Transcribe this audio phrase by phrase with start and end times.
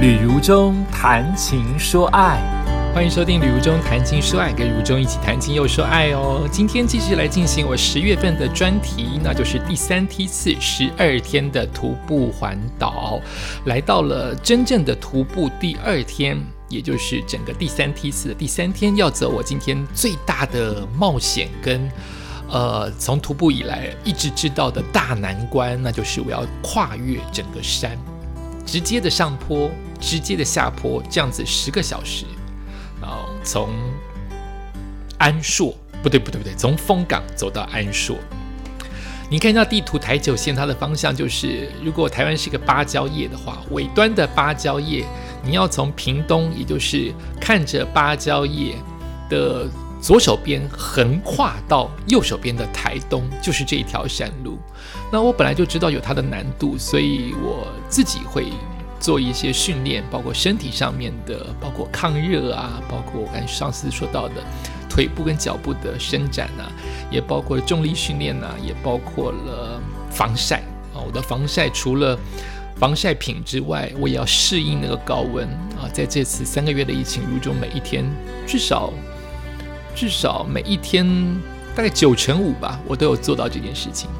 [0.00, 2.40] 旅如中谈情说爱，
[2.94, 6.48] 欢迎收听《旅如中谈情说爱》，跟如中一起谈情又说爱哦。
[6.50, 13.20] 今天继续来进行我十月份的专题，那就是第三梯次十二天的徒步环岛，
[13.66, 16.34] 来到了真正的徒步第二天，
[16.70, 21.86] 也就是整个第三梯次的第三天，要走我今天最大的冒险跟
[22.48, 27.98] 呃，从徒步以来一直知道的大难关，那就是我要跨越整个山，
[28.64, 29.70] 直接的上坡。
[30.00, 32.24] 直接的下坡，这样子十个小时，
[33.00, 33.68] 然后从
[35.18, 38.16] 安硕不对不对不对，从丰港走到安硕。
[39.30, 45.04] 你看一下地图，台九线它的方向就是，如果台湾是个芭蕉叶的话，尾端的芭蕉叶，
[45.44, 48.74] 你要从屏东，也就是看着芭蕉叶
[49.28, 49.68] 的
[50.00, 54.58] 左手边横跨到右手边的台东，就是这一条山路。
[55.12, 58.46] 那我本来就知道有它的难度，所以我自己会。
[59.00, 64.34] 做一些训练，包括身体上面的，包括抗热啊，包括我刚才上次说到的
[64.88, 66.70] 腿部跟脚部的伸展啊，
[67.10, 70.58] 也包括重力训练呐，也包括了防晒
[70.94, 71.00] 啊。
[71.04, 72.18] 我的防晒除了
[72.76, 75.48] 防晒品之外，我也要适应那个高温
[75.78, 75.88] 啊。
[75.92, 78.04] 在这次三个月的疫情如中，每一天
[78.46, 78.92] 至少
[79.94, 81.06] 至少每一天
[81.74, 84.10] 大概九成五吧，我都有做到这件事情。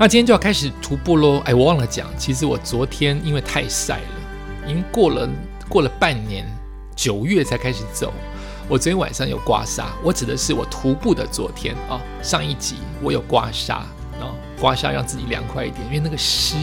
[0.00, 1.42] 那今天就要开始徒步喽！
[1.44, 5.28] 哎，我忘了讲，其实我昨天因为太晒了，已经过了
[5.68, 6.46] 过了半年，
[6.94, 8.12] 九月才开始走。
[8.68, 12.00] 我昨天晚上有刮痧，我指的是我徒步的昨天啊。
[12.22, 16.54] 上一集我有刮痧啊，刮痧让自己凉快一点，因为那个湿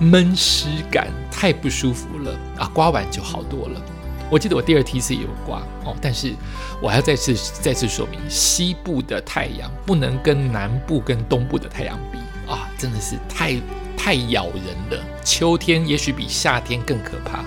[0.00, 2.68] 闷湿感太不舒服了啊。
[2.74, 3.80] 刮完就好多了。
[4.28, 6.34] 我记得我第二梯次也有刮哦，但是
[6.82, 12.18] 我还要再次再次说明，西部的太阳不能跟南部跟东部的太阳比。
[12.50, 13.54] 啊，真的是太
[13.96, 15.04] 太咬人了！
[15.24, 17.44] 秋天也许比夏天更可怕。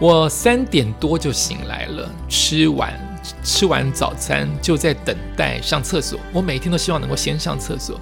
[0.00, 2.92] 我三点多就醒来了，吃完
[3.44, 6.18] 吃完早餐就在等待上厕所。
[6.32, 8.00] 我每天都希望能够先上厕所，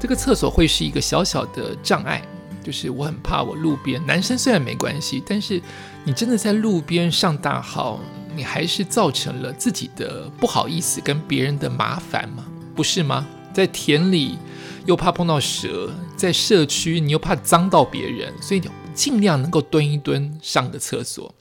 [0.00, 2.22] 这个厕所会是一个小小的障碍，
[2.62, 5.60] 就是我很怕我路边男生虽然没关系，但是
[6.04, 8.00] 你真的在路边上大号，
[8.34, 12.44] 你还是造成了自己的不好意思跟别人的麻烦吗？
[12.74, 13.26] 不是吗？
[13.52, 14.38] 在田里。
[14.84, 21.34] 又怕碰到蛇，在社区你又怕脏到别人，所以你尽量能够蹲一蹲，上个厕所。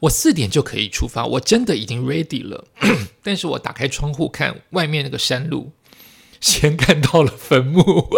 [0.00, 2.66] 我四点就可以出发，我真的已经 ready 了。
[3.22, 5.72] 但是我打开窗户看外面那个山路，
[6.40, 8.08] 先看到了坟墓，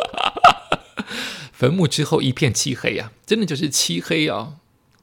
[1.52, 4.54] 坟墓之后一片漆黑啊，真的就是漆黑啊，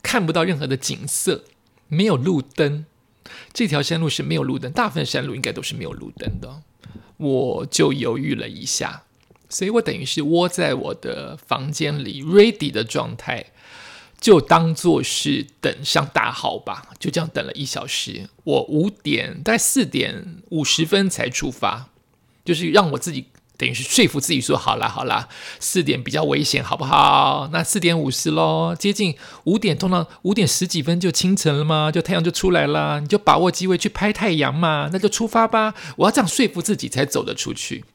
[0.01, 1.44] 看不到任何的景色，
[1.88, 2.85] 没有路灯。
[3.51, 6.62] 这条山路是没有路灯，大部分山路应该都是没有路灯的。
[7.18, 9.03] 我就犹豫了一下，
[9.50, 13.46] 所以我等于是窝在我的房间里，ready 的状态，
[14.20, 16.90] 就当做是等上大号吧。
[17.00, 21.90] 就这样等了一小时，我五点大概四点五十分才出发，
[22.44, 23.25] 就是让我自己。
[23.58, 25.30] 等于是说服自己说好啦好啦，
[25.60, 27.50] 四点比较危险，好不好？
[27.54, 31.92] 那四点五十喽，接近五点，通常五点十几分就清晨了吗？
[31.92, 35.74] 就太阳就出来了，你就把握机会去拍太阳嘛，那就出发吧。
[35.98, 37.86] 我要这样说服自己才走得出去。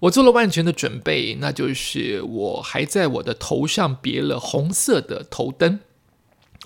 [0.00, 5.80] 我做了万全的准备，那就是我还在我的头上别了红色的头灯，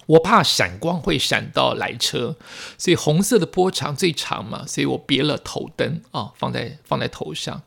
[0.07, 2.37] 我怕闪光会闪到来车，
[2.79, 7.63] 所以红色的波长最长嘛，所以我别了头灯啊，放在放在头上。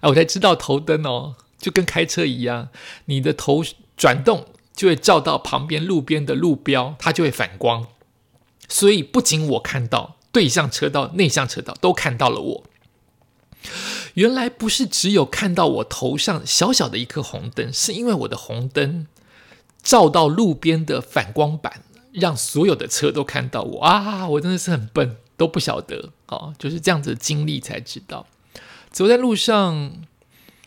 [0.00, 2.68] 哎，我才知道头灯哦，就跟开车一样，
[3.06, 3.64] 你的头
[3.96, 7.86] 转动就会照到旁边路边的路标，它就会反光。
[8.68, 12.64] 所以不仅我看到对向车道、内向车道都看到了我。
[14.14, 19.06] 原来不是只有看到我头上小小的一颗红灯，是因为我的红灯
[19.82, 21.82] 照到路边的反光板，
[22.12, 24.28] 让所有的车都看到我啊！
[24.28, 28.26] 我真的是很笨，都不晓得哦，就是这样子经历才知道。
[28.90, 29.92] 走在路上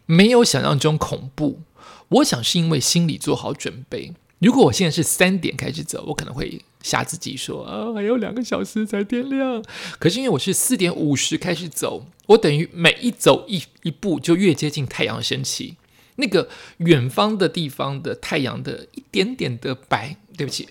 [0.06, 1.62] 没有想象中恐怖，
[2.10, 4.14] 我想是因为心里做好准备。
[4.40, 9.64] 如果我现在是三点开始走，我可能会吓自己说啊，还有两个小时才天亮。
[10.00, 15.78] 可是因为我是四点五十开始走，我等于每一走一一步就越接近太阳升起，
[16.16, 20.70] 那个远方的地方的太阳的一点点的白，对不起，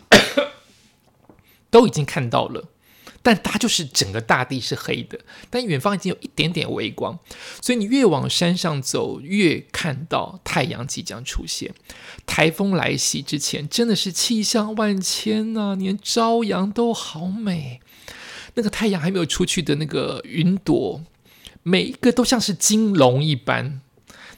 [1.70, 2.64] 都已经看到了。
[3.22, 5.18] 但它就是整个大地是黑的，
[5.50, 7.18] 但远方已经有一点点微光，
[7.60, 11.74] 所以你越往山上走，越看到太阳即将出现。
[12.24, 17.80] 台风来袭之前，真的是气象万千呐，连朝阳都好美。
[18.54, 21.02] 那个太阳还没有出去的那个云朵，
[21.62, 23.80] 每一个都像是金龙一般。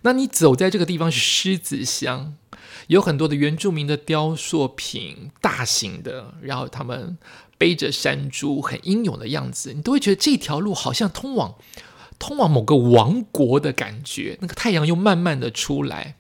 [0.02, 2.34] 那你走在这个地方是狮子乡，
[2.88, 7.16] 有很多的原住民的雕塑品，大型的，然后他们
[7.62, 11.54] 背着山猪，很英勇的样子，你都会觉得这条路好像通往
[12.18, 14.36] 通往某个王国的感觉。
[14.40, 16.16] 那个太阳又慢慢的出来，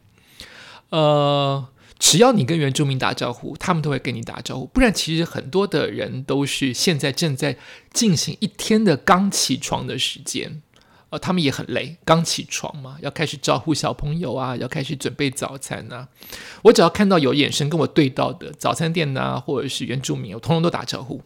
[0.90, 1.66] 呃。
[1.98, 4.66] 只要你跟原住民打招呼，他们都会跟你打招呼。
[4.66, 7.56] 不然，其实很多的人都是现在正在
[7.92, 10.62] 进行一天的刚起床的时间，
[11.10, 16.08] 呃，他们也很累，刚起床嘛，要开始招呼小朋友啊，要开始准备早餐啊。
[16.62, 21.22] 我只要看到有眼神跟我对到的早餐店呐，或者是原住民，我通通都打招呼。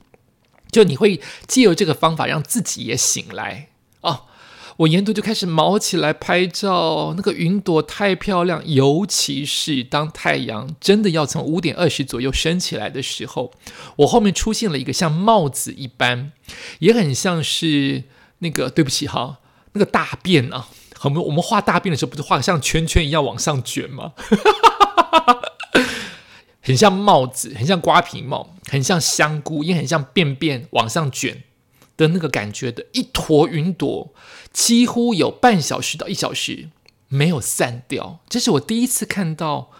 [0.76, 3.68] 就你会借由这个方法让自己也醒来
[4.02, 4.24] 哦。
[4.76, 13.54] 我沿途就开始毛起来拍照，那个云朵太漂亮，尤其是当太阳真的要从五点二十左右升起来的时候，
[13.96, 16.32] 我后面出现了一个像帽子一般，
[16.80, 18.04] 也很像是
[18.40, 19.38] 那个对不起哈，
[19.72, 20.68] 那个大便啊，
[21.04, 24.12] 我们我们画大便的时候不是画像圈圈一样往上卷吗？
[26.66, 31.44] 很像帽子，很像瓜皮帽，很像香菇，也很像便便往上卷。
[31.96, 34.12] 的那个感觉的一坨云朵，
[34.52, 36.68] 几乎有半小时到一小时
[37.08, 38.20] 没有散掉。
[38.28, 39.70] 这是我第一次看到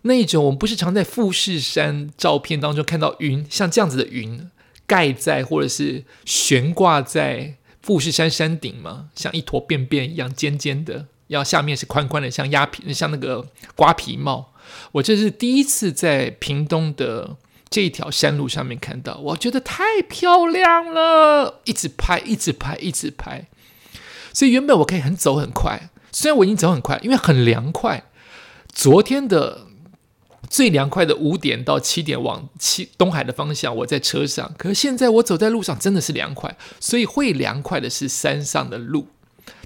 [0.00, 4.50] 那种我们不是常在富士山照片当中看到云，像这样子的云
[4.86, 9.10] 盖在或者是悬挂在富士山山顶吗？
[9.14, 14.49] 像一坨便便一样尖尖的，要下面是宽宽的，像鸭皮，像那个瓜皮帽。
[14.92, 17.36] 我这是第一次在屏东的。
[17.72, 23.46] 这一条山路上面看到，我觉得太漂亮了，一直拍，一直拍，一直拍。
[24.32, 28.10] 所以原本我可以很走很快，虽然我已经走很快，因为很凉快。
[28.72, 29.68] 昨天的
[30.48, 34.52] 最凉快的五点到七点往七东海的方向，我在车上。
[34.58, 39.06] 可是现在我走在路上真的是凉快，所以会凉快的是山上的路。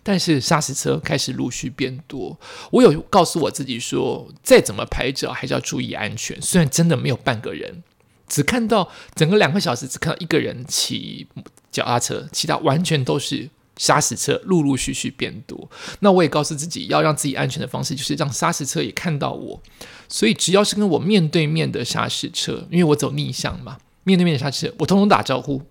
[0.05, 2.39] 但是砂石车开始陆续变多，
[2.71, 6.41] 我有告诉我自己说，再怎么拍照还是要注意安全。
[6.41, 7.83] 虽然真的没有半个人。
[8.27, 11.27] 只看到整个两个小时，只看到一个人骑
[11.71, 15.71] 脚踏车，其他完全都是砂石车，陆陆续续变多。
[16.01, 19.63] 那我也告诉自己，要让自己安全的方式，就是让砂石车也看到我。
[20.09, 25.63] 所以只要是跟我面对面的砂石车，因为我走逆向嘛，面对面的砂石车，我通通打招呼，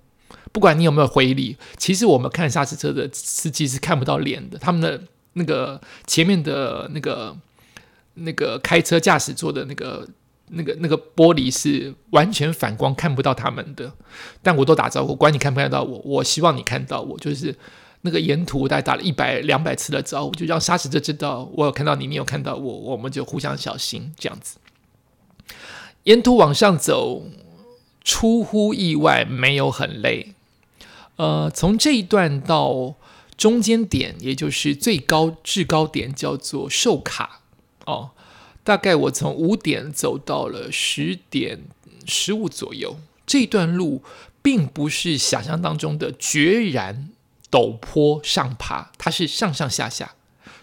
[0.53, 1.57] 不管你有没有回礼。
[1.75, 5.01] 其实我们看砂石车的司机是看不到脸的，他们的
[5.33, 7.35] 那个前面的那个
[8.13, 10.07] 那个开车驾驶座的那个。
[10.55, 13.91] 那个那个玻璃是完全反光，看不到他们的。
[14.43, 17.17] 但我都打招呼，管你看不看到我，我希望你看到我。
[17.17, 17.55] 就是
[18.01, 24.57] 那个沿途大概打了一百两百次的招呼，就让沙石者知道我有看到你，你有看到我，我们就互相小心这样子。
[26.03, 27.23] 沿途往上走，
[28.03, 30.35] 出乎意外没有很累。
[31.15, 32.95] 呃，从这一段到
[33.37, 37.41] 中间点，也就是最高制高点，叫做寿卡
[37.85, 38.11] 哦。
[38.63, 41.63] 大概我从五点走到了十点
[42.05, 44.01] 十五左右，这段路
[44.41, 47.09] 并不是想象当中的决然
[47.51, 50.15] 陡坡上爬，它是上上下下，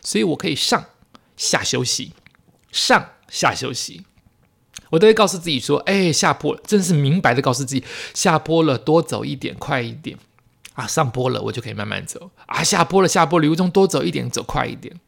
[0.03, 0.87] 所以我可以上
[1.37, 2.13] 下休息，
[2.73, 4.05] 上下休息。
[4.91, 10.19] 我都会告诉自己说：“哎，下坡了，真是明白的告诉自己，下坡了多走一点，快一点
[10.81, 10.87] 啊！
[10.87, 12.65] 上坡了，我就可以慢慢走啊！
[12.65, 14.99] 下坡了，下坡旅途中多走一点，走快一点。”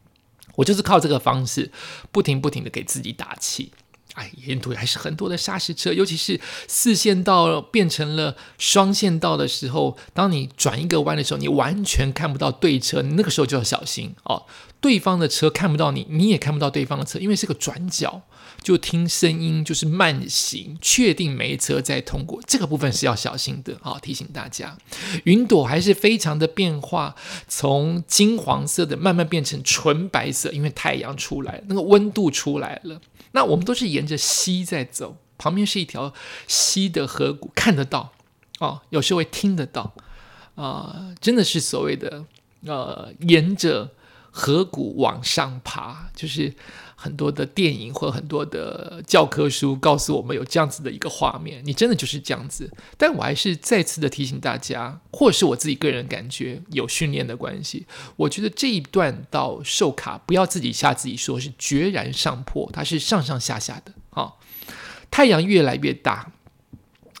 [0.55, 1.71] 我就是靠这个方式，
[2.11, 3.71] 不停不停的给自己打气。
[4.13, 14.45] 哎，沿途还是很多的砂石车，尤其是四线道变成了双线道的时候，当你转一个弯的时候，你完全看不到对车，你那个时候就要小心哦。
[14.83, 18.23] 对方的车看不到你，你也看不到对方的车，因为是个转角。
[18.61, 23.99] 就听声音，就是慢行，确定没车在通过，这个部分是要小心的啊！
[24.01, 24.77] 提醒大家，
[25.25, 27.13] 云朵还是非常的变化，
[27.49, 33.01] 从金黄色的慢慢变成纯白色，因为太阳出来，那个温度出来了。
[33.31, 36.13] 那我们都是沿着溪在走，旁边是一条
[36.47, 38.13] 溪的河谷，看得到
[38.59, 39.93] 哦，有时候会听得到
[40.55, 42.23] 啊，真的是所谓的
[42.65, 43.91] 呃，沿着
[44.33, 46.53] 河谷往上爬，就是。
[46.95, 52.71] 很多的电影或很多的教科书告诉我们有这样子的一个画面，你真的就是这样子。
[52.97, 57.85] 但我还是再次的提醒大家，或是我自己个人感觉有训练的关系，
[58.15, 64.35] 我觉得这一段到寿卡不要自己吓自己，说是决然上坡，它是上上下下的啊。
[65.11, 66.31] 太阳越来越大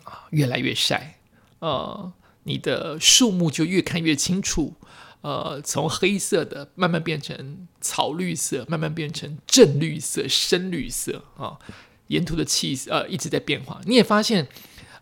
[0.05, 1.19] 啊，越来越晒，
[1.59, 4.75] 呃，你的树木就越看越清楚。
[5.23, 11.57] 呃，从黑色的慢慢变成草绿色，慢慢变成正绿色、深绿色啊。
[12.07, 14.45] 沿途的气色呃一直在变化，你也发现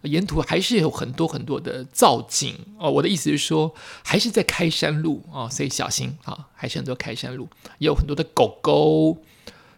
[0.03, 2.91] 沿途还是有很多很多的造景哦。
[2.91, 3.73] 我的意思是说，
[4.03, 7.49] 还是在开山路啊，所以小心啊，还是很多开山路，
[7.79, 9.17] 也有很多的狗狗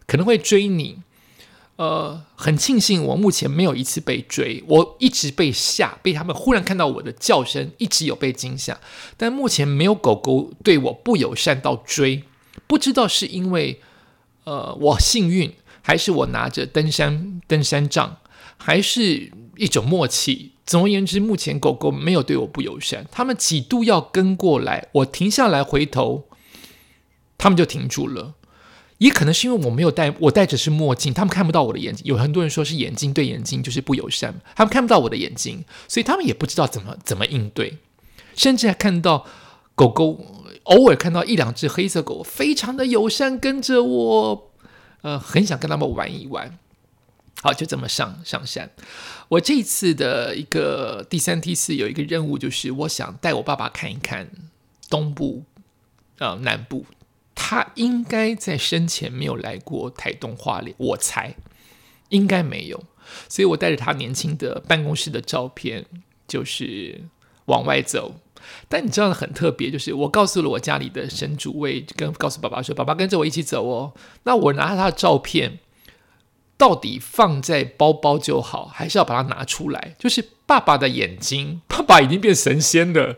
[0.05, 0.99] 可能会追你。
[1.75, 8.79] 呃，很庆幸我目前没有一次被追，我一直被吓，被他们忽然看到我的叫声，一直有被惊吓，
[9.17, 12.23] 但目前没有狗狗对我不友善到追，
[12.67, 13.81] 不知道是因为
[14.43, 15.51] 呃我幸运，
[15.81, 18.17] 还是我拿着登山登山杖，
[18.57, 20.51] 还是一种默契。
[20.65, 26.29] 总而言之，目前狗狗没有对我不友善，他们几度要跟过来，我停下来回头，
[27.37, 28.35] 他们就停住了。
[29.03, 32.05] 也可能是因为我没有戴，我戴着是墨镜，他们看不到我的眼睛。
[32.05, 37.79] 有很多人说是眼睛对眼睛就是不友善，他们看不到我的眼睛，所以他们也不知道怎么怎么应对。
[38.33, 39.25] 甚至还看到
[39.75, 40.25] 狗狗，
[40.63, 44.51] 偶尔看到一两只黑色狗，非常的友善，跟着我，
[45.01, 46.57] 呃，很想跟他们玩一玩。
[47.41, 48.71] 好，就这么上上山。
[49.27, 54.29] 我这一次的一个第三梯次有一个任务，就是我想带我爸爸看一看
[54.89, 55.43] 东部，
[56.19, 56.85] 呃，南部。
[57.45, 61.35] 他应该在生前没有来过台东花莲，我猜
[62.07, 62.81] 应该没有。
[63.27, 65.85] 所以我带着他年轻的办公室的照片，
[66.25, 67.01] 就是
[67.47, 68.15] 往外走。
[68.69, 75.59] 但你知道很特别，就是我告诉了我家里的神主位，跟告诉爸爸说：“爸爸跟着我一起走哦。”那我拿着他的照片，
[76.57, 79.95] 到底放在包包就好，还是要把它拿出来？
[79.99, 83.17] 就是爸爸的眼睛，爸爸已经变神仙了，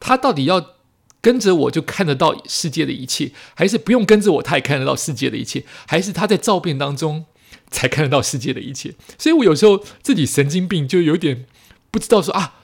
[0.00, 0.75] 他到底要？
[1.20, 5.64] 跟着我就看得到世界的一切，还是不用跟着我他也看得到世界的一切？
[5.88, 7.24] 还是他在照片当中
[7.68, 8.94] 才看得到世界的一切？
[9.18, 11.46] 所以我有时候自己神经病，就有点
[11.90, 12.54] 不知道说啊，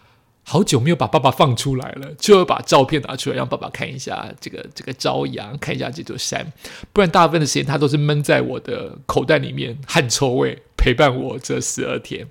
[0.45, 6.53] 好久没有把爸爸放出来了，就要把照片拿出来让爸爸看一下这个这个朝阳，看一下这座山，
[6.93, 12.29] 不然大部分的时间他都是闷在我的口袋里面，汗臭味陪伴我这十二天。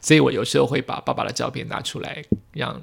[0.00, 2.82] 所以我有时候会把爸爸的照片拿出来让。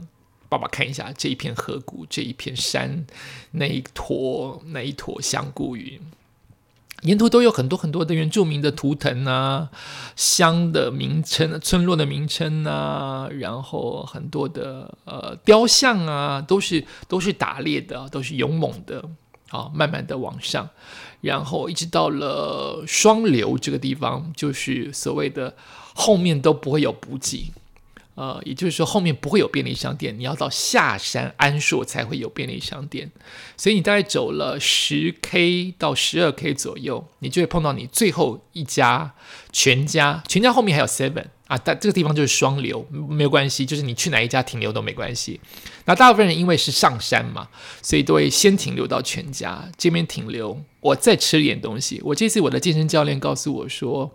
[0.50, 3.06] 爸爸看一下这一片河谷，这一片山，
[3.52, 6.02] 那一坨那一坨香菇云，
[7.04, 9.70] 沿途都有很多很多的原住民的图腾啊，
[10.16, 19.08] 乡的名称、村落的名称啊，然后很多的呃雕像啊，都是都是打猎的，都是勇猛的，
[19.50, 20.68] 啊，慢慢的往上，
[21.22, 25.56] 然后一直到了双流这个地方，就是所谓的
[25.94, 27.52] 后面都不会有补给。
[28.20, 33.10] 呃，也就是说，后面不会有便利商店，你要到下山安硕才会有便利商店。
[33.56, 39.14] 所以你大概走了十 K 到十二 K 左右，你就会碰到你最后一家
[39.54, 40.22] 全家。
[40.28, 45.40] 全家后面还有 Seven 啊，但这个地方就是双流，没有关系，就是你去哪一家停留都没关系。
[45.86, 47.48] 那大部分人因为是上山嘛，
[47.82, 52.02] 所以都会先停留到全家这边停留，我再吃点东西。
[52.04, 54.12] 我这次我的健身教练告诉我说。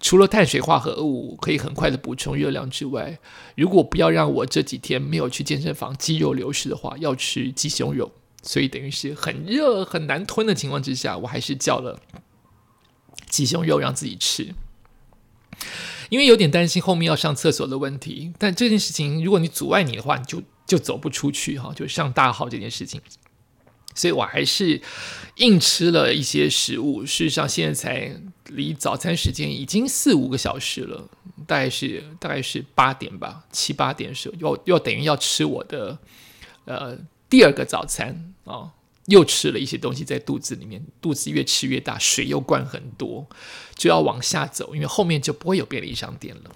[0.00, 3.18] 除了碳水化合物可以很快的补充热量之外，
[3.54, 8.10] 如果不要让我这几天没有去健身房肌肉流失的话，要吃鸡胸肉。
[8.42, 12.00] 所以等于是很热很难吞的情况之下，我还是叫了
[13.28, 14.54] 鸡胸肉让自己吃，
[16.08, 18.32] 因为有点担心后面要上厕所的问题。
[18.38, 23.02] 但这件事情如果你阻碍你的话，你就就走不出去哈，就上大号这件事情。
[23.94, 24.80] 所以我还是
[25.36, 27.04] 硬吃了一些食物。
[27.04, 31.08] 事实上，现在才离早餐时间已经四五个小时了，
[31.46, 35.98] 大概是大概是八点吧，七八点的时候，又又等于要吃我的
[36.64, 36.96] 呃
[37.28, 38.72] 第二个早餐啊，
[39.06, 43.26] 又吃了一些东西在肚子里面，肚子越吃越大，水又灌很多，
[43.74, 46.50] 就要往下走，因为后面就不会有便利商店了。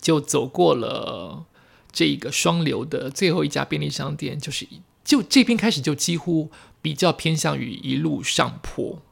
[0.00, 1.44] 就走过了
[1.92, 4.66] 这个双流的最后一家便利商店，就是。
[5.04, 6.50] 就这边开始就几乎
[6.82, 9.02] 比较偏向于一路上坡，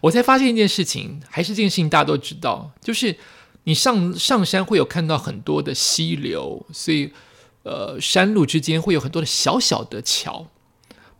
[0.00, 3.16] 我才发现一件事情，还是这件事情大家都知道，就是
[3.64, 7.12] 你上上山会有看到很多的溪流，所以
[7.62, 10.46] 呃山路之间会有很多的小小的桥，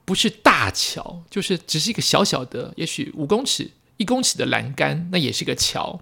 [0.04, 6.00] 不是大桥，就是只是一个小小的，也许五公尺、一公尺的栏杆，那也是个桥。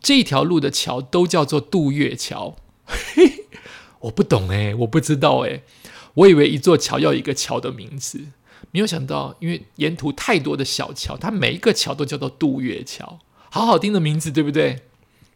[0.00, 2.56] 这一条路的桥都叫做渡月桥，
[4.00, 5.62] 我不懂哎，我不知道哎。
[6.16, 8.20] 我以为一座桥要一个桥的名字，
[8.70, 13.18] 没有想到，因为沿途太多的小桥，它每一个桥都叫做渡月桥，
[13.50, 14.80] 好好听的名字，对不对？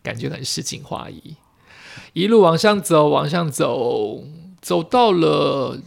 [0.03, 1.37] 感觉很诗情画意。
[2.15, 4.25] 一路往上走，往上走，
[4.63, 5.83] 走到了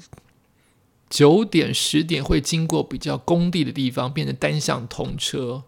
[1.10, 5.64] 九点、十点，会经过比较工地的地方，变成单向通车。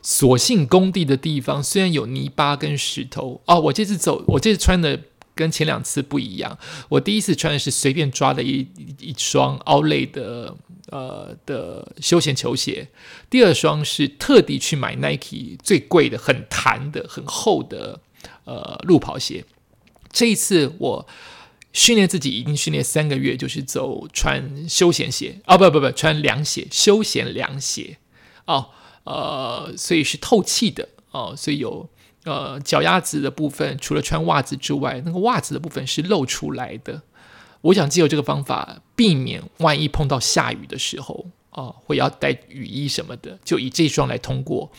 [0.00, 5.00] 所幸工地的地方虽然有泥巴跟石头，哦，我这次走，我这次穿的。
[5.40, 6.58] 跟前两次不一样，
[6.90, 8.66] 我第一次穿的是随便抓的一
[8.98, 10.54] 一双奥莱的
[10.90, 12.88] 呃的休闲球鞋，
[13.30, 18.00] 第二双是特地去买 Nike 最贵的、很弹的、很厚的
[18.44, 19.46] 呃路跑鞋。
[20.12, 21.06] 这一次我
[21.72, 27.96] 训练自己已经训练三个月，就是走穿休闲鞋啊，不不不，穿凉鞋，休闲凉鞋
[28.44, 28.68] 哦，
[29.04, 30.88] 呃，所以是透气的。
[31.12, 31.88] 哦，所以有
[32.24, 37.02] 呃脚丫子的部分，除了穿袜子之外，那个袜子的部分是露出来的。
[37.62, 44.70] 我想借由这个方法，避免万一碰到下雨的时候，哦，会要带雨衣什么的，就以这双来通过，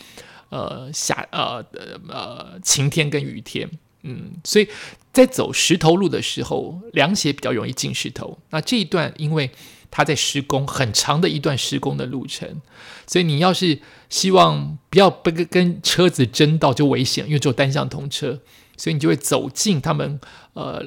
[0.48, 1.64] 呃，下呃
[2.08, 3.70] 呃晴天跟雨天，
[4.02, 4.68] 嗯，所以
[5.12, 8.36] 在走石头路的时候，凉鞋比较容易进石头。
[8.50, 9.48] 那这一段因为
[9.92, 12.60] 它在施工，很长的一段施工的路程，
[13.06, 18.40] 所以你要是希望不要被跟跟车子争道就危险，因为只有单向通车。
[18.74, 20.18] 所以你就会走进他们
[20.54, 20.82] 呃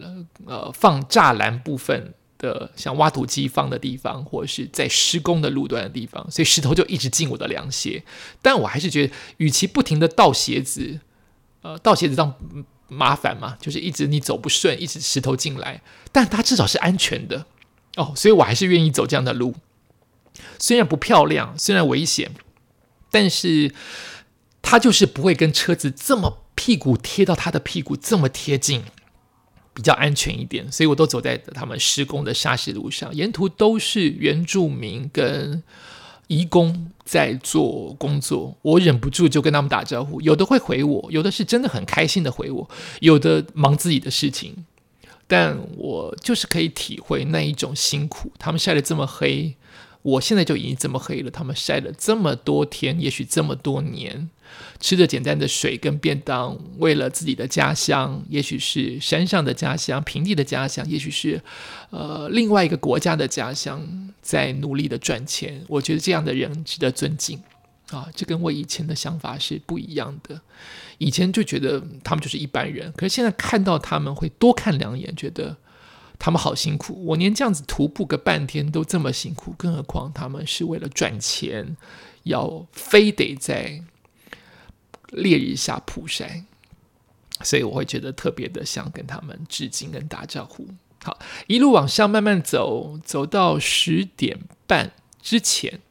[0.46, 8.04] 呃放栅栏部分的，像挖土机放的地方，或者是在施工的路段的地方，所以石头就一直进我的凉鞋。
[8.42, 11.00] 但我还是觉得，与其不停的倒鞋子，
[11.62, 12.34] 呃，倒鞋子让
[12.90, 15.82] 麻烦嘛，就是一直你走不顺，一直石头进来，
[16.12, 17.46] 但它至少是安全的
[17.96, 19.56] 哦，所以我还是愿意走这样的路。
[20.60, 22.32] 虽然不漂亮，虽然危险，
[23.12, 23.74] 但是
[24.62, 26.42] 它就是不会跟车子这么。
[26.58, 28.82] 屁股贴到他的屁股这么贴近，
[29.74, 35.62] 比较安全一点，所以我都走在他们施工的沙石路上，沿途都是原住民跟
[36.28, 42.70] 义工在做工作，我忍不住就跟他们打招呼，有的会回我，有的是真的很开心的回我，
[43.02, 44.66] 有的忙自己的事情，
[45.28, 49.56] 但我就是可以体会那一种辛苦，他们晒得这么黑。
[50.02, 54.30] 我现在就已经这么黑了，他们晒了这么多天，也许这么多年，
[54.80, 61.42] 吃着简单的水跟便当，为了自己的家乡，也许是山上的家乡、平地的家乡，也许是
[61.90, 63.82] 呃另外一个国家的家乡，
[64.22, 65.64] 在努力的赚钱。
[65.68, 67.42] 我觉得这样的人值得尊敬
[67.90, 68.10] 啊！
[68.16, 70.42] 这跟我以前的想法是不一样的。
[70.98, 75.58] 以前就觉得他们就是一般人，可是现在看到他们会多看两眼，觉得。
[76.18, 81.76] 他们好辛苦，我连这样子徒步个半天都这么辛苦，更何况他们是为了赚钱，
[82.24, 83.84] 要非得在
[85.10, 86.46] 烈日下曝晒，
[87.42, 90.66] 所以我会觉得特别的想跟他们致敬跟打招呼。
[91.04, 95.82] 好，一路往上慢慢走，走到十点半之前，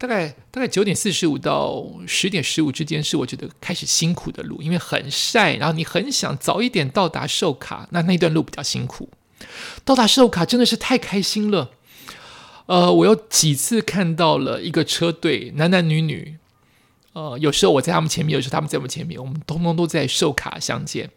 [0.00, 9.10] 大概大概九点四十五到十点十五之间是我觉得开始辛苦的路，因为很晒，然后你很想早一点到达寿卡，那那段路比较辛苦。
[9.84, 11.72] 到达寿卡真的是太开心了，
[12.64, 16.38] 呃，我有几次看到了一个车队，男男女女，
[17.12, 21.10] 呃，有时候我在他们前面，有时候他们在我们前面，我们通通都在寿卡相见。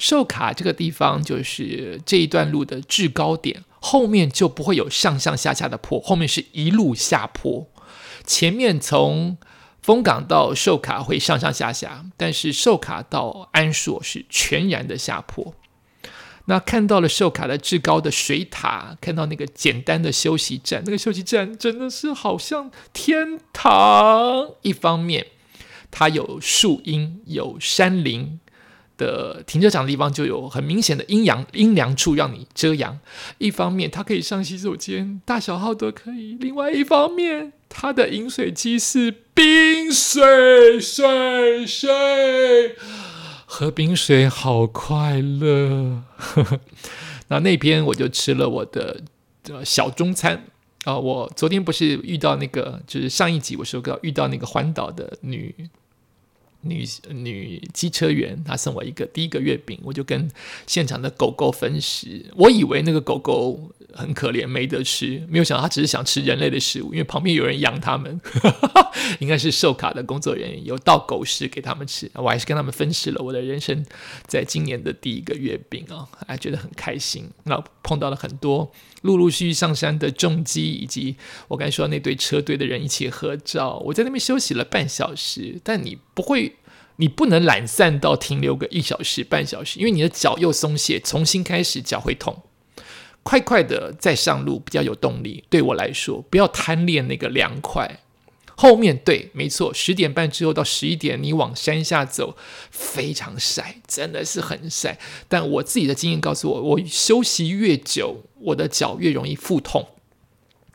[0.00, 7.68] 寿卡这个地方就是这一段路的制高点，后面就不会有上上下下的坡，后面是一路下坡。
[8.26, 9.38] 前面从
[9.80, 15.54] 丰港到寿卡会上上下下，但是寿卡到安硕是全然的下坡。
[16.48, 24.50] 那看到了寿卡的至高的水塔，看到那个简单的休息站，那个休息站真的是好像天堂。
[24.62, 25.26] 一方面，
[25.90, 28.38] 它有树荫，有山林
[28.96, 32.98] 的停车场的地方就有很明显的阴阳阴凉处让你遮阳；
[33.38, 42.76] 一方面，它可以上洗手间，大小号都可以；另外一方面，它的饮水机是冰水水水。
[43.44, 46.02] 喝冰水好快乐，
[47.28, 49.02] 那那边我就吃了我的
[49.64, 50.44] 小中餐
[50.84, 50.98] 啊。
[50.98, 55.54] 我昨天不是遇到那个，就是上一集我说过遇到那个环岛的女。
[56.68, 60.30] 女女机车员，她送我一个第一个月饼，我就跟
[60.66, 62.26] 现场的狗狗分食。
[62.36, 68.20] 我以为那个狗狗很可怜，没得吃，没有想到它只是想吃人类的食物，因为旁边有人养它们，
[69.20, 72.10] 应该是售卡的工作人员有倒狗食给他们吃。
[72.14, 73.84] 我还是跟他们分食了我的人生
[74.26, 77.28] 在今年的第一个月饼啊，还觉得很开心。
[77.44, 78.70] 那碰到了很多
[79.02, 81.16] 陆陆续续上山的重机，以及
[81.48, 83.80] 我刚才说那对车队的人一起合照。
[83.84, 86.56] 我在那边休息了半小时，但你不会。
[86.98, 92.42] 你不能懒散到停留个一小时、半小时，因为你的脚又松懈，重新开始脚会痛。
[93.22, 95.44] 快快的再上路比较有动力。
[95.50, 98.00] 对我来说，不要贪恋那个凉快。
[98.54, 102.34] 后面对，没错，十点半之后到十一点，你往山下走，
[102.70, 104.98] 非常晒，真的是很晒。
[105.28, 109.86] 但我自己的经验告诉我，我休息越久，我的脚越容易腹痛，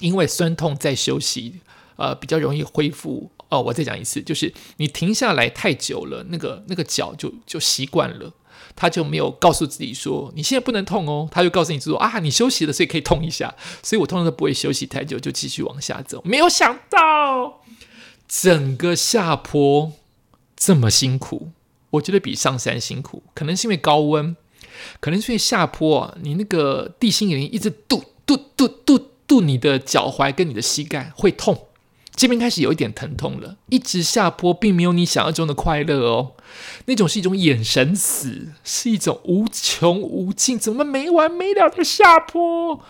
[0.01, 1.61] 因为酸痛在休息，
[1.95, 3.31] 呃，比较容易恢复。
[3.51, 8.33] 哦，我再讲一次，就是你停下来太久了，那个那个脚就就习惯了，
[8.77, 13.53] 他就没有告诉自己说你现在不能痛哦，他就告诉你说啊，你休息了，所以可以痛一下。
[13.83, 16.21] 所以我通常都不会休息太久，就继续往下走。
[16.23, 17.61] 没有想到
[18.27, 19.91] 整个下坡
[20.55, 21.51] 这么辛苦，
[21.89, 24.33] 我觉得比上山辛苦，可能是因为高温，
[25.01, 31.67] 可能是因为下坡啊，你那个地心引力一直度度度度度你的脚踝跟你的膝盖会痛。
[32.15, 36.33] 这边开始有一点疼痛了，一直下坡，并没有你想象中的快乐哦。
[36.85, 42.81] 那种是一种眼神死，是一种无穷无尽、怎么没完没了的下坡。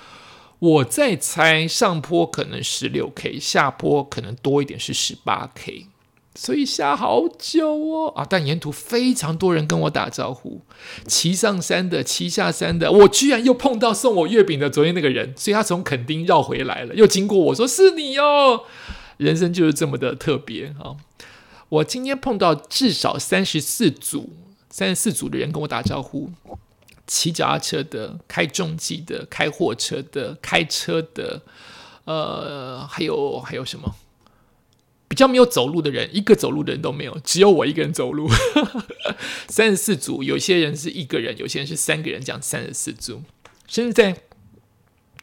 [0.60, 5.88] 我在猜，上坡可能十六 K，下坡可能多一点是十八 K。
[6.34, 8.26] 所以下好久哦啊！
[8.28, 10.62] 但沿途非常多人跟我打招呼，
[11.06, 18.62] 骑上山的，骑下山的，我居然又碰到送我月饼的昨天那个人，所以他从垦丁绕回来了，又经过我说是你哦。
[19.22, 20.98] 人生就是这么的特别啊！
[21.70, 24.36] 我今天碰到至少三十四组、
[24.72, 26.32] 三十四组的人跟我打招呼，
[27.06, 31.44] 骑脚踏车的、开重机的、开货车的、开车的，
[32.06, 33.96] 呃，还有还有什么？
[35.08, 38.28] 比较没有走路的人，一个走路的人都没有，只有我一个人走路。
[39.48, 43.22] 三十四组，有些人是一个人，有些人是三个人，这样三十四组。
[43.68, 44.24] 甚至在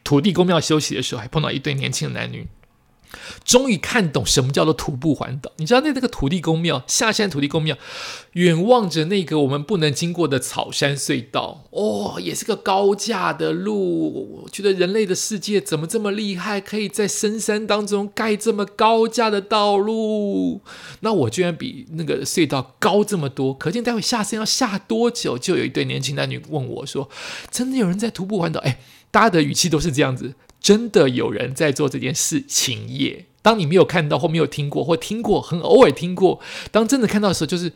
[0.05, 2.47] 土地公庙休息的时候，还碰到一对年轻的男女。
[3.43, 5.51] 终于看懂什么叫做徒步环岛。
[5.57, 7.77] 你知道，那那个土地公庙下山，土地公庙
[8.33, 14.41] 远望着那个我们不能经过的草山隧道，哦，也是个高架的路。
[14.43, 20.61] 我觉得人类的世界怎么这么厉害，可以在深山当中盖这么高架的道路？
[21.01, 25.37] 那我居然比那个隧道高这么多，可见待会下山要下多久？
[25.37, 27.09] 就有一对年轻男女问我说
[27.49, 28.79] ：“真的有人在徒步环岛？”哎，
[29.11, 30.35] 大家的语气都是这样子。
[30.59, 33.25] 真的有人在做这件事情耶！
[33.41, 36.41] 当你没有看到或没有听过，或听过很偶尔听过，
[36.71, 37.71] 当真的看到的时候，就是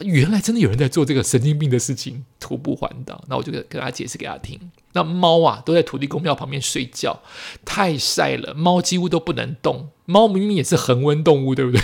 [0.00, 3.24] 原来真的有人在做这个神经病的事情——徒步环岛。
[3.28, 4.58] 那我就跟跟他解释给他听。
[4.92, 7.22] 那猫啊，都在土地公庙旁边睡觉，
[7.64, 9.90] 太晒了，猫几乎都不能动。
[10.06, 11.80] 猫明明也是恒温动物， 对不对？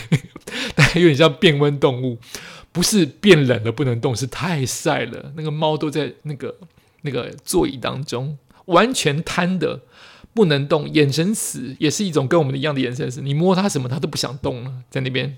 [0.74, 2.18] 但有点像变温动物，
[2.72, 5.32] 不是变冷了不能动，是太晒了。
[5.36, 6.56] 那个猫都在那个
[7.02, 8.36] 那个座椅当中，
[8.66, 9.82] 完全瘫的。
[10.34, 13.20] 不能动，眼神死也是一种跟我们的一样的眼神死。
[13.20, 15.36] 你摸它什么，它都不想动了，在那边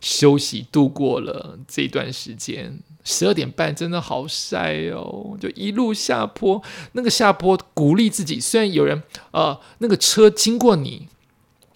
[0.00, 2.78] 休息度过了这段时间。
[3.04, 8.38] 十二点半真的好晒哦，就一路下坡，那个下坡鼓励自己。
[8.38, 11.08] 虽然有人呃，那个车经过你。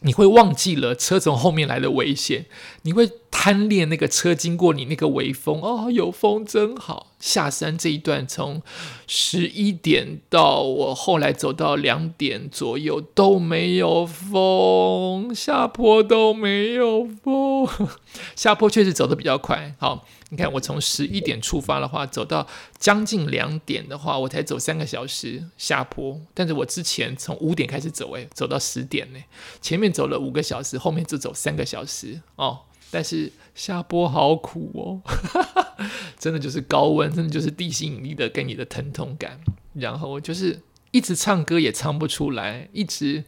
[0.02, 2.44] 你会忘记了车从后面来的危险，
[2.82, 7.14] 你会贪恋那个车经过你那个微风哦，有风真好。
[7.26, 8.62] 下山这一段从
[9.08, 17.68] 十一点到我后来走到两点左右都没有风，下坡都没有风，
[18.36, 19.74] 下坡确实走的比较快。
[19.78, 20.06] 好。
[20.28, 22.44] 你看，我从十一点出发的话，走到
[22.80, 26.20] 将近两点的话，我才走三个小时下坡。
[26.34, 29.20] 但是我之前从五点开始走，诶，走到十点呢，
[29.62, 32.58] 前面走了五个小时，后面只走三个小时哦。
[32.90, 35.03] 但是下坡好苦哦，
[36.16, 39.40] 真的就是高温，真的就是地心引力的给你的疼痛感。
[39.75, 40.61] 然后就是
[40.92, 43.25] 一直唱歌也唱不出来，一直。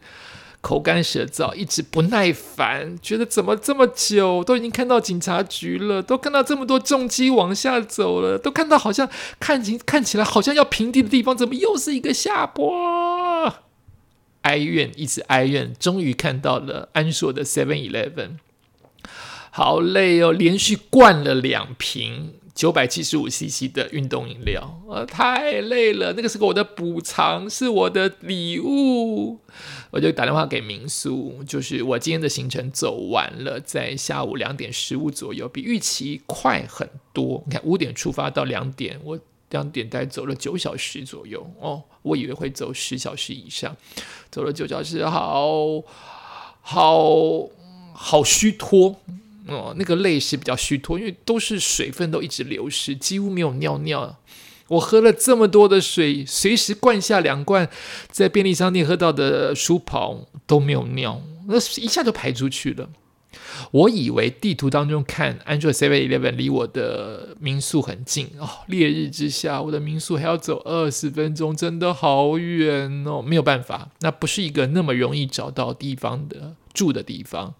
[0.61, 4.43] 口干舌燥，一直不耐烦，觉得怎么这么久？
[4.43, 13.53] 都已经看到警察局了，都看到这么多重机往下走了，都看到好像看起看起来好像要平地的地方，怎么又是一个下坡？
[14.43, 18.31] 哀怨，一直哀怨，终于看到了安硕的 Seven Eleven，
[19.51, 22.33] 好累哦，连续灌了两瓶。
[22.55, 26.11] 九百七十五 CC 的运动饮料，啊，太累了。
[26.11, 29.39] 那个是我的补偿，是我的礼物。
[29.91, 37.41] 我就打电话给民宿，就是我今天的行程走完了，在下午两点十五左右，比预期快很多。
[37.45, 39.17] 你看，五点出发到两点，我
[39.51, 41.49] 两点待走了九小时左右。
[41.61, 43.77] 哦，我以为会走十小时以上，
[44.29, 45.81] 走了九小时，好
[46.59, 47.47] 好
[47.93, 48.97] 好虚脱。
[49.49, 54.17] 哦，那个泪是比较虚脱，因为都是水分都一直流失，几乎没有尿尿。
[54.69, 57.67] 我喝了这么多的水，随时灌下两罐，
[58.11, 62.89] 在便利商店喝到的舒跑都没有尿，那一下就排出去了。
[63.71, 73.21] 我以为地图当中看安卓 Seven Eleven 离我的民宿很近哦，烈日之下，我的民宿还要走二十分钟，真的好远哦。
[73.21, 77.53] 没有办法，那不是一个那么容易找到地方的住的地方。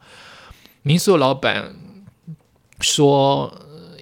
[0.82, 1.76] 民宿老板
[2.80, 3.54] 说，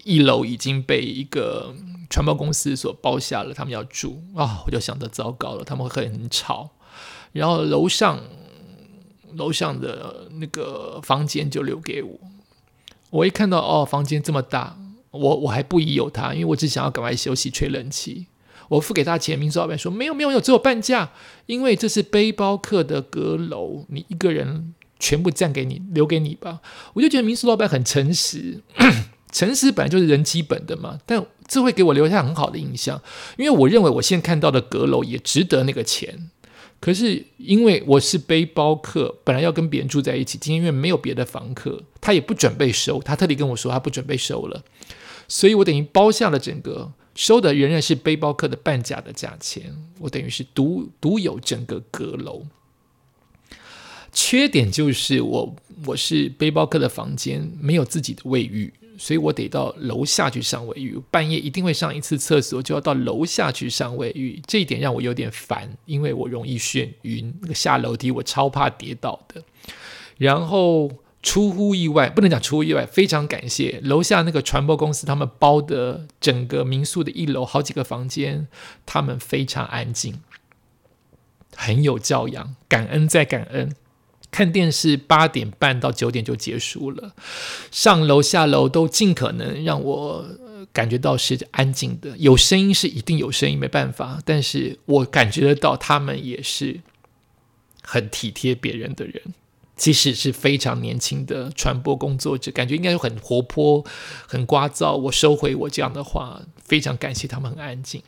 [0.03, 1.73] 一楼已经被一个
[2.09, 6.69] 传播公司所包下了，他们要住啊，我就想着糟糕了，他们会很吵。
[7.33, 8.19] 然后楼上
[9.33, 12.19] 楼上的那个房间就留给我，
[13.09, 14.77] 我一看到哦，房间这么大，
[15.11, 18.27] 我我还不疑有他，因为我只想要赶快休息吹冷气。
[18.69, 21.11] 我付给他钱，民宿老板说没有没有没有，只有半价，
[21.47, 24.75] 因为这是背包客的阁楼，你一个人。
[24.99, 26.61] 全部占给你，留给你吧。
[26.93, 28.61] 我就觉得民宿老板很诚实，
[29.31, 30.99] 诚实本来就是人基本的嘛。
[31.05, 33.01] 但这会给我留下很好的印象，
[33.37, 36.29] 因为我认为我现在看到的阁楼也值得那个钱。
[36.79, 44.63] 可是因为我是背包客，本来要跟别人住在一起，今天因为没有别的房客，他也不准备收，他特地跟我说他不准备收了，
[45.27, 52.45] 所以我等于包下了整个收的仍然是背包客的半价的价钱，我等于是独独有整个阁楼。
[54.19, 60.99] 缺点就是我我是背包客的房间没有自己的卫浴，所以我得到楼下去上卫浴。
[61.11, 64.41] 半夜一定会上一次厕所，就要到楼下去上卫浴。
[64.47, 67.31] 这一点让我有点烦，因为我容易眩晕。
[67.43, 69.43] 那个下楼梯我超怕跌倒的。
[70.17, 78.47] 然后出乎意外，不能讲出乎意外，非常感谢楼下那个传播公司，他们包的整个民宿的一楼好几个房间，
[78.83, 80.19] 他们非常安静，
[81.55, 83.75] 很有教养，感恩再感恩。
[84.29, 87.15] 看电视八点半到九点就结束了，
[87.71, 90.25] 上楼下楼都尽可能让我
[90.71, 94.21] 感觉到是安静的，有声音是一定有声音，没办法。
[94.25, 96.81] 但是我感觉得到他们也是
[97.81, 99.21] 很体贴别人的人，
[99.75, 103.83] 即使是非常年轻的传播工作者，感觉应该很活泼、
[104.27, 104.95] 很聒噪。
[104.97, 108.03] 我收回我这样的话，非常感谢他们很安静。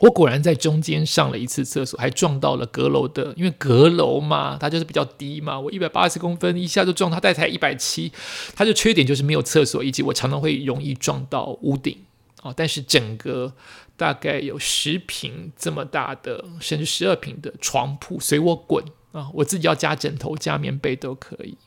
[0.00, 5.58] 我果然在中间上了一次厕所，还撞到了阁楼的，因为阁楼嘛，它就是比较低嘛。
[5.58, 8.12] 我一百八十公分，一下就撞它，它才一百七，
[8.54, 11.98] 它的缺点就是没有厕所，以及我常常会容易撞到屋顶
[12.42, 12.54] 啊。
[12.56, 13.52] 但是整个
[13.96, 21.58] 大概有十平这么大的，甚至十二平的床铺随我滚啊，我自己要加枕头、加棉被都可以。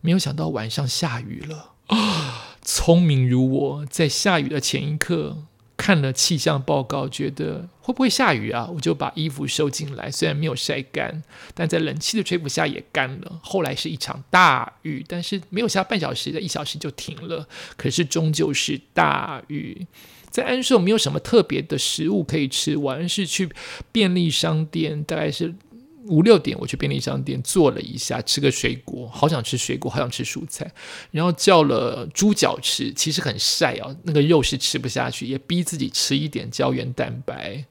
[0.00, 2.56] 没有想到晚上下雨了啊！
[2.62, 5.38] 聪明如我在下雨的前一刻。
[5.78, 8.68] 看了气象报告，觉得会不会下雨啊？
[8.74, 11.22] 我就把衣服收进来，虽然没有晒干，
[11.54, 13.40] 但在冷气的吹拂下也干了。
[13.42, 17.48] 后来是一场大雨，但是没有下半小时，在一小时就停了。
[17.76, 19.86] 可是终究是大雨。
[20.28, 23.48] 在安顺没有什么特别的食物可以吃，我是去
[23.90, 25.54] 便利商店，大概是。
[26.08, 30.72] 五六点，我去便利商店坐了一下，吃个水果，好想吃水果，好想吃蔬菜，
[31.10, 37.64] 然后叫了猪脚吃，其实很晒啊，那个肉是吃不下去，也逼自己吃一点胶原蛋白，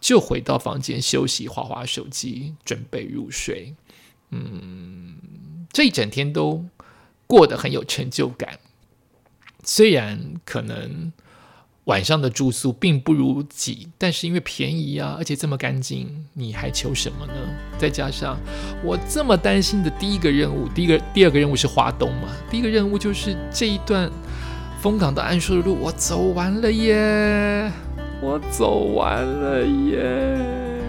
[0.00, 3.74] 就回到房间休息，划划手机，准备入睡。
[4.30, 5.16] 嗯，
[5.72, 6.64] 这一整天都
[7.26, 8.58] 过得很有成就感，
[9.64, 11.12] 虽然可能。
[11.84, 17.34] 晚上的住宿并不如己，但是因为便宜啊，而且这么干净，你还求什么呢？
[17.78, 18.38] 再加上
[18.82, 24.10] 我这么担心的第一个任务，第一个、第二个任务是华东嘛，第一个任务就是这一段
[24.80, 27.70] 风港到安顺的路，我走完了耶，
[28.22, 30.80] 我走完了耶，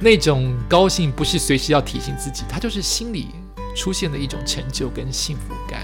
[0.00, 3.28] 那种高兴不是随时要提醒自己，它就是心里
[3.76, 5.82] 出现的一种成就跟幸福感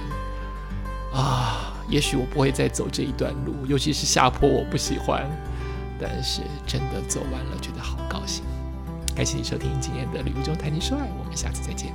[1.15, 1.72] 啊。
[1.89, 5.29] 也许我不会再走这一段路，尤其是下坡，我不喜欢。
[6.01, 8.45] 但是真的走完了，觉得好高兴。
[9.15, 11.93] 感谢你收听今天的《旅途中谈情说爱》，我们下次再见。